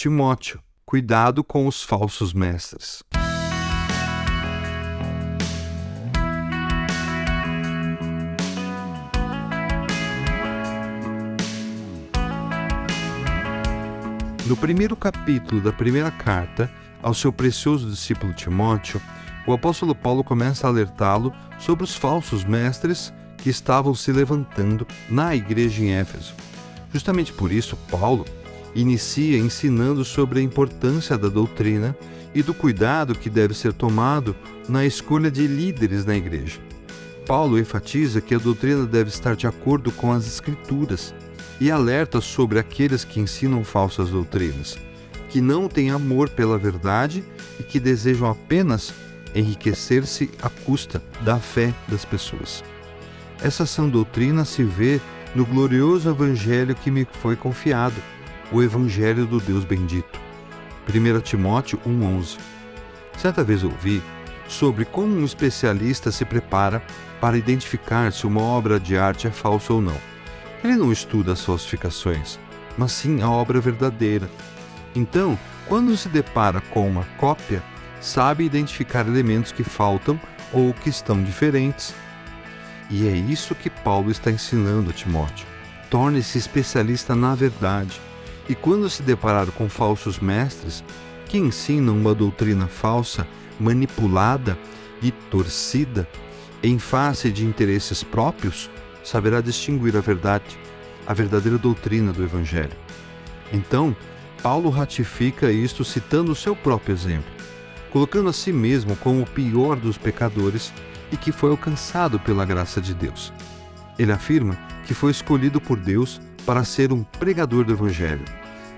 [0.00, 3.02] Timóteo, cuidado com os falsos mestres.
[14.46, 16.70] No primeiro capítulo da primeira carta
[17.02, 19.02] ao seu precioso discípulo Timóteo,
[19.48, 25.34] o apóstolo Paulo começa a alertá-lo sobre os falsos mestres que estavam se levantando na
[25.34, 26.34] igreja em Éfeso.
[26.92, 28.24] Justamente por isso, Paulo
[28.74, 31.96] inicia ensinando sobre a importância da doutrina
[32.34, 34.36] e do cuidado que deve ser tomado
[34.68, 36.60] na escolha de líderes na igreja.
[37.26, 41.14] Paulo enfatiza que a doutrina deve estar de acordo com as Escrituras
[41.60, 44.78] e alerta sobre aqueles que ensinam falsas doutrinas,
[45.28, 47.24] que não têm amor pela verdade
[47.58, 48.94] e que desejam apenas
[49.34, 52.64] enriquecer-se à custa da fé das pessoas.
[53.42, 55.00] Essa sã doutrina se vê
[55.34, 57.96] no glorioso evangelho que me foi confiado,
[58.50, 60.20] o evangelho do Deus bendito.
[60.88, 62.38] 1 Timóteo 1:11.
[63.16, 64.02] Certa vez ouvi
[64.48, 66.82] sobre como um especialista se prepara
[67.20, 69.96] para identificar se uma obra de arte é falsa ou não.
[70.64, 72.38] Ele não estuda as falsificações,
[72.76, 74.28] mas sim a obra verdadeira.
[74.94, 77.62] Então, quando se depara com uma cópia,
[78.00, 80.18] sabe identificar elementos que faltam
[80.52, 81.94] ou que estão diferentes.
[82.90, 85.46] E é isso que Paulo está ensinando a Timóteo.
[85.90, 88.00] Torne-se especialista na verdade.
[88.48, 90.82] E quando se deparar com falsos mestres
[91.26, 93.26] que ensinam uma doutrina falsa,
[93.60, 94.58] manipulada
[95.02, 96.08] e torcida
[96.62, 98.70] em face de interesses próprios,
[99.04, 100.58] saberá distinguir a verdade,
[101.06, 102.76] a verdadeira doutrina do Evangelho.
[103.52, 103.94] Então,
[104.42, 107.30] Paulo ratifica isto citando o seu próprio exemplo,
[107.90, 110.72] colocando a si mesmo como o pior dos pecadores
[111.12, 113.32] e que foi alcançado pela graça de Deus.
[113.98, 118.24] Ele afirma que foi escolhido por Deus para ser um pregador do Evangelho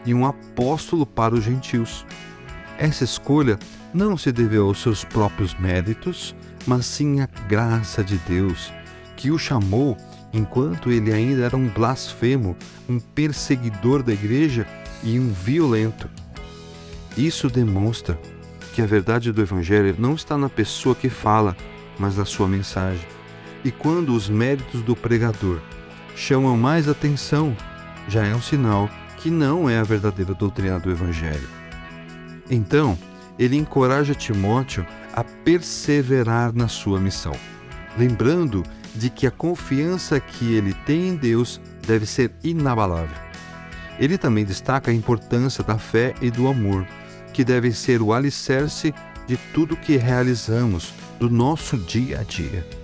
[0.05, 2.07] e um apóstolo para os gentios.
[2.79, 3.59] Essa escolha
[3.93, 6.35] não se deveu aos seus próprios méritos,
[6.67, 8.73] mas sim à graça de Deus,
[9.17, 9.97] que o chamou
[10.33, 12.57] enquanto ele ainda era um blasfemo,
[12.89, 14.67] um perseguidor da igreja
[15.03, 16.09] e um violento.
[17.17, 18.19] Isso demonstra
[18.75, 21.57] que a verdade do Evangelho não está na pessoa que fala,
[21.99, 23.07] mas na sua mensagem.
[23.65, 25.61] E quando os méritos do pregador
[26.17, 27.57] chamam mais atenção,
[28.09, 28.89] já é um sinal
[29.19, 31.49] que não é a verdadeira doutrina do Evangelho.
[32.51, 32.99] Então,
[33.39, 37.35] ele encoraja Timóteo a perseverar na sua missão,
[37.99, 38.63] lembrando
[38.95, 43.17] de que a confiança que ele tem em Deus deve ser inabalável.
[43.99, 46.87] Ele também destaca a importância da fé e do amor,
[47.33, 48.95] que devem ser o alicerce
[49.27, 52.80] de tudo que realizamos do nosso dia a dia.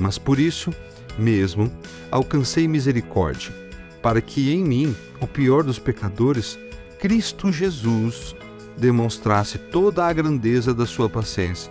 [0.00, 0.72] Mas por isso
[1.18, 1.70] mesmo
[2.10, 3.52] alcancei misericórdia,
[4.00, 6.58] para que em mim, o pior dos pecadores,
[6.98, 8.34] Cristo Jesus
[8.78, 11.70] demonstrasse toda a grandeza da sua paciência,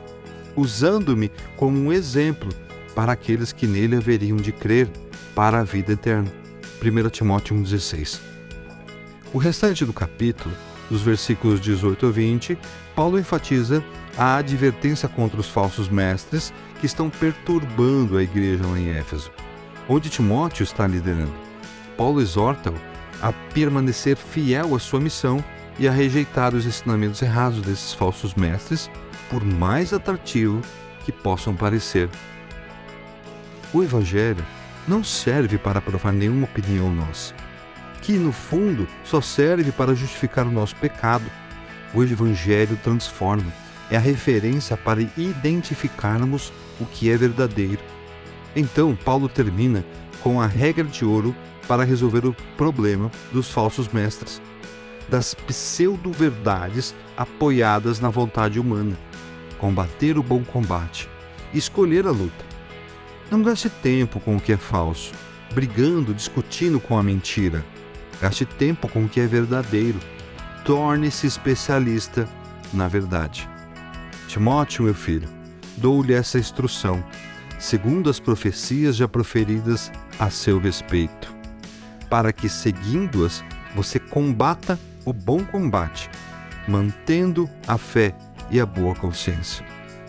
[0.56, 2.50] usando-me como um exemplo
[2.94, 4.88] para aqueles que nele haveriam de crer
[5.34, 6.32] para a vida eterna.
[6.82, 8.20] 1 Timóteo 1,16.
[9.34, 10.54] O restante do capítulo,
[10.90, 12.58] dos versículos 18 a 20,
[12.96, 13.84] Paulo enfatiza
[14.18, 19.32] a advertência contra os falsos mestres que estão perturbando a igreja lá em Éfeso,
[19.88, 21.34] onde Timóteo está liderando.
[21.96, 22.76] Paulo exorta-o
[23.22, 25.44] a permanecer fiel à sua missão
[25.78, 28.90] e a rejeitar os ensinamentos errados desses falsos mestres,
[29.30, 30.62] por mais atrativo
[31.06, 32.10] que possam parecer.
[33.74, 34.44] O Evangelho
[34.88, 37.34] não serve para provar nenhuma opinião nossa,
[38.02, 41.26] que no fundo só serve para justificar o nosso pecado.
[41.94, 43.52] O Evangelho transforma,
[43.90, 47.82] é a referência para identificarmos o que é verdadeiro.
[48.56, 49.84] Então, Paulo termina
[50.22, 51.36] com a regra de ouro
[51.68, 54.42] para resolver o problema dos falsos mestres,
[55.08, 58.98] das pseudo-verdades apoiadas na vontade humana,
[59.58, 61.10] combater o bom combate,
[61.54, 62.50] escolher a luta
[63.32, 65.12] não gaste tempo com o que é falso,
[65.54, 67.64] brigando, discutindo com a mentira.
[68.22, 70.00] Gaste tempo com o que é verdadeiro.
[70.66, 72.28] Torne-se especialista
[72.74, 73.50] na verdade.
[74.28, 75.28] Timóteo, meu filho,
[75.78, 77.04] dou-lhe essa instrução,
[77.58, 81.34] segundo as profecias já proferidas a seu respeito,
[82.10, 83.44] para que, seguindo-as,
[83.76, 86.10] você combata o bom combate,
[86.68, 88.14] mantendo a fé
[88.52, 89.66] e a boa consciência.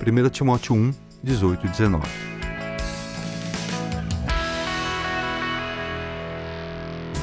[0.06, 0.92] 1 Timóteo 1,
[1.22, 2.29] 18 e 19.